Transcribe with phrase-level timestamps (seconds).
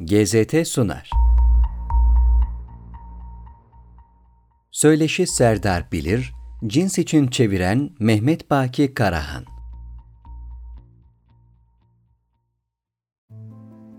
[0.00, 1.10] GZT sunar.
[4.70, 6.32] Söyleşi Serdar Bilir,
[6.66, 9.55] cins için çeviren Mehmet Baki Karahan.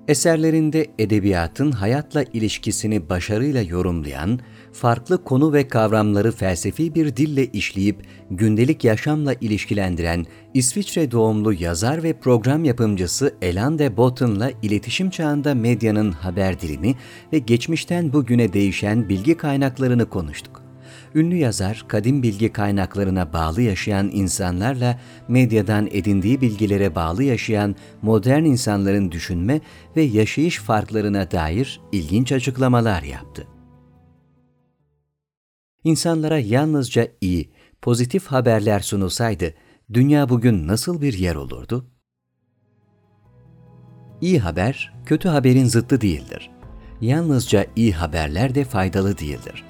[0.08, 4.40] Eserlerinde edebiyatın hayatla ilişkisini başarıyla yorumlayan,
[4.74, 7.98] farklı konu ve kavramları felsefi bir dille işleyip
[8.32, 16.12] gündelik yaşamla ilişkilendiren İsviçre doğumlu yazar ve program yapımcısı Elan de Botton'la iletişim çağında medyanın
[16.12, 16.96] haber dilini
[17.34, 20.67] ve geçmişten bugüne değişen bilgi kaynaklarını konuştuk.
[21.18, 29.12] Ünlü yazar, kadim bilgi kaynaklarına bağlı yaşayan insanlarla medyadan edindiği bilgilere bağlı yaşayan modern insanların
[29.12, 29.62] düşünme
[29.96, 33.48] ve yaşayış farklarına dair ilginç açıklamalar yaptı.
[35.84, 39.54] İnsanlara yalnızca iyi, pozitif haberler sunulsaydı,
[39.94, 41.88] dünya bugün nasıl bir yer olurdu?
[44.22, 46.52] İyi haber, kötü haberin zıttı değildir.
[47.02, 49.64] Yalnızca iyi haberler de faydalı değildir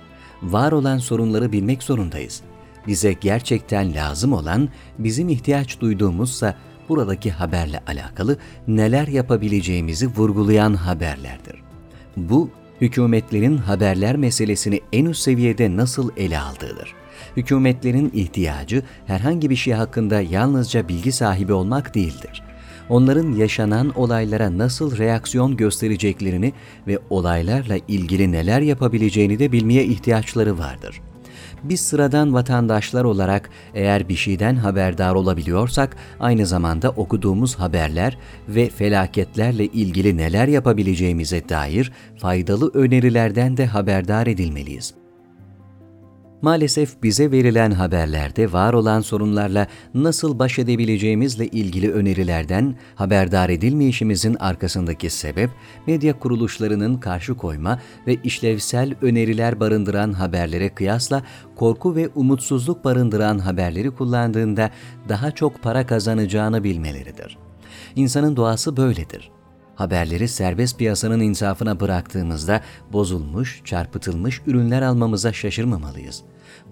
[0.43, 2.41] var olan sorunları bilmek zorundayız.
[2.87, 6.55] Bize gerçekten lazım olan, bizim ihtiyaç duyduğumuzsa
[6.89, 11.61] buradaki haberle alakalı neler yapabileceğimizi vurgulayan haberlerdir.
[12.17, 12.49] Bu,
[12.81, 16.93] hükümetlerin haberler meselesini en üst seviyede nasıl ele aldığıdır.
[17.37, 22.46] Hükümetlerin ihtiyacı herhangi bir şey hakkında yalnızca bilgi sahibi olmak değildir
[22.89, 26.53] onların yaşanan olaylara nasıl reaksiyon göstereceklerini
[26.87, 31.01] ve olaylarla ilgili neler yapabileceğini de bilmeye ihtiyaçları vardır.
[31.63, 39.65] Biz sıradan vatandaşlar olarak eğer bir şeyden haberdar olabiliyorsak aynı zamanda okuduğumuz haberler ve felaketlerle
[39.65, 45.06] ilgili neler yapabileceğimize dair faydalı önerilerden de haberdar edilmeliyiz.
[46.41, 55.09] Maalesef bize verilen haberlerde var olan sorunlarla nasıl baş edebileceğimizle ilgili önerilerden haberdar edilmeyişimizin arkasındaki
[55.09, 55.49] sebep,
[55.87, 61.23] medya kuruluşlarının karşı koyma ve işlevsel öneriler barındıran haberlere kıyasla
[61.55, 64.69] korku ve umutsuzluk barındıran haberleri kullandığında
[65.09, 67.37] daha çok para kazanacağını bilmeleridir.
[67.95, 69.31] İnsanın doğası böyledir
[69.77, 72.61] haberleri serbest piyasanın insafına bıraktığımızda
[72.93, 76.23] bozulmuş, çarpıtılmış ürünler almamıza şaşırmamalıyız.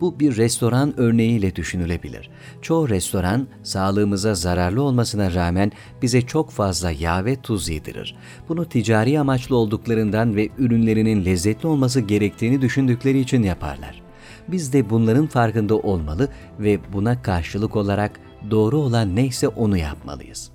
[0.02, 2.30] Bu bir restoran örneğiyle düşünülebilir.
[2.62, 5.72] Çoğu restoran sağlığımıza zararlı olmasına rağmen
[6.02, 8.16] bize çok fazla yağ ve tuz yedirir.
[8.50, 14.02] Bunu ticari amaçlı olduklarından ve ürünlerinin lezzetli olması gerektiğini düşündükleri için yaparlar.
[14.48, 16.30] Biz de bunların farkında olmalı
[16.60, 18.20] ve buna karşılık olarak
[18.52, 20.55] doğru olan neyse onu yapmalıyız.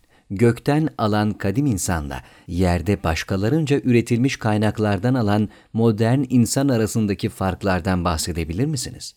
[0.31, 9.15] gökten alan kadim insanla yerde başkalarınca üretilmiş kaynaklardan alan modern insan arasındaki farklardan bahsedebilir misiniz?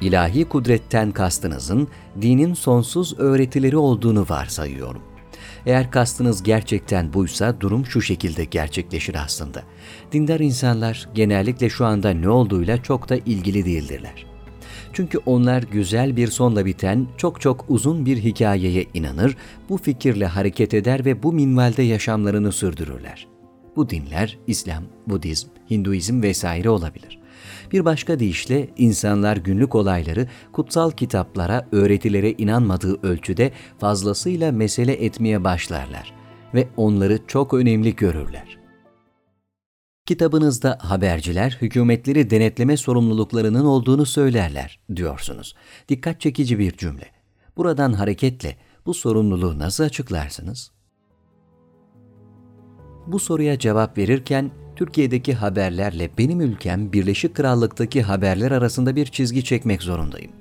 [0.00, 1.88] İlahi kudretten kastınızın
[2.22, 5.02] dinin sonsuz öğretileri olduğunu varsayıyorum.
[5.66, 9.62] Eğer kastınız gerçekten buysa durum şu şekilde gerçekleşir aslında.
[10.12, 14.31] Dindar insanlar genellikle şu anda ne olduğuyla çok da ilgili değildirler.
[14.92, 19.36] Çünkü onlar güzel bir sonla biten çok çok uzun bir hikayeye inanır,
[19.68, 23.26] bu fikirle hareket eder ve bu minvalde yaşamlarını sürdürürler.
[23.76, 27.18] Bu dinler İslam, Budizm, Hinduizm vesaire olabilir.
[27.72, 36.12] Bir başka deyişle insanlar günlük olayları kutsal kitaplara, öğretilere inanmadığı ölçüde fazlasıyla mesele etmeye başlarlar
[36.54, 38.61] ve onları çok önemli görürler.
[40.12, 45.54] Kitabınızda haberciler hükümetleri denetleme sorumluluklarının olduğunu söylerler diyorsunuz.
[45.88, 47.06] Dikkat çekici bir cümle.
[47.56, 48.56] Buradan hareketle
[48.86, 50.70] bu sorumluluğu nasıl açıklarsınız?
[53.06, 59.82] Bu soruya cevap verirken Türkiye'deki haberlerle benim ülkem Birleşik Krallık'taki haberler arasında bir çizgi çekmek
[59.82, 60.32] zorundayım.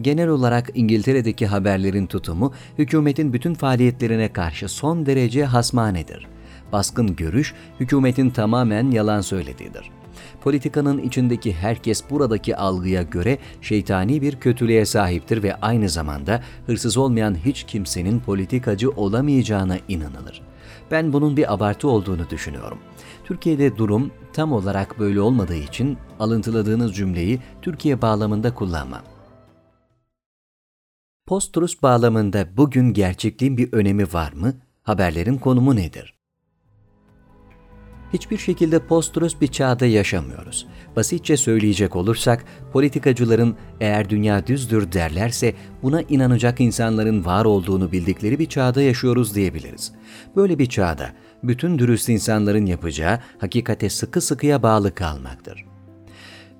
[0.00, 6.39] Genel olarak İngiltere'deki haberlerin tutumu hükümetin bütün faaliyetlerine karşı son derece hasmanedir.
[6.72, 9.90] Baskın görüş hükümetin tamamen yalan söylediğidir.
[10.40, 17.34] Politikanın içindeki herkes buradaki algıya göre şeytani bir kötülüğe sahiptir ve aynı zamanda hırsız olmayan
[17.44, 20.42] hiç kimsenin politikacı olamayacağına inanılır
[20.90, 22.78] Ben bunun bir abartı olduğunu düşünüyorum.
[23.24, 29.02] Türkiye'de durum tam olarak böyle olmadığı için alıntıladığınız cümleyi Türkiye bağlamında kullanmam.
[31.26, 34.54] Post-truth bağlamında bugün gerçekliğin bir önemi var mı?
[34.82, 36.19] Haberlerin konumu nedir?
[38.12, 40.66] Hiçbir şekilde post-truth bir çağda yaşamıyoruz.
[40.96, 48.46] Basitçe söyleyecek olursak, politikacıların eğer dünya düzdür derlerse buna inanacak insanların var olduğunu bildikleri bir
[48.46, 49.92] çağda yaşıyoruz diyebiliriz.
[50.36, 51.10] Böyle bir çağda
[51.42, 55.64] bütün dürüst insanların yapacağı hakikate sıkı sıkıya bağlı kalmaktır.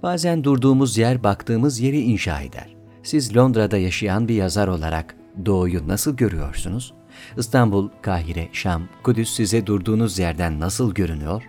[0.02, 2.76] Bazen durduğumuz yer baktığımız yeri inşa eder.
[3.02, 5.16] Siz Londra'da yaşayan bir yazar olarak
[5.46, 6.94] doğuyu nasıl görüyorsunuz?
[7.36, 11.42] İstanbul, Kahire, Şam, Kudüs size durduğunuz yerden nasıl görünüyor?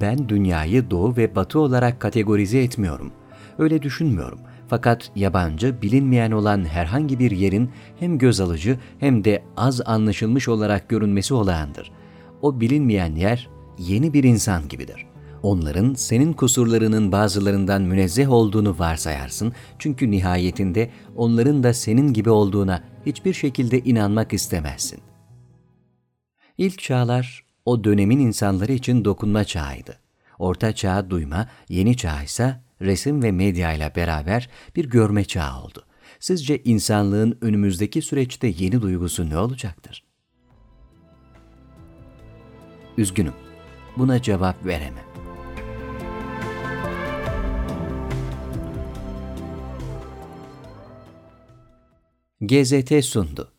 [0.00, 3.12] Ben dünyayı doğu ve batı olarak kategorize etmiyorum.
[3.58, 4.38] Öyle düşünmüyorum.
[4.68, 10.88] Fakat yabancı, bilinmeyen olan herhangi bir yerin hem göz alıcı hem de az anlaşılmış olarak
[10.88, 11.92] görünmesi olağandır.
[12.42, 13.48] O bilinmeyen yer
[13.78, 15.06] yeni bir insan gibidir.
[15.42, 23.32] Onların senin kusurlarının bazılarından münezzeh olduğunu varsayarsın çünkü nihayetinde onların da senin gibi olduğuna hiçbir
[23.32, 25.00] şekilde inanmak istemezsin.
[26.58, 29.98] İlk çağlar o dönemin insanları için dokunma çağıydı.
[30.38, 35.86] Orta çağ duyma, yeni çağ ise resim ve medya ile beraber bir görme çağı oldu.
[36.20, 40.04] Sizce insanlığın önümüzdeki süreçte yeni duygusu ne olacaktır?
[42.98, 43.34] Üzgünüm.
[43.96, 45.05] Buna cevap veremem.
[52.46, 53.55] GZT sundu.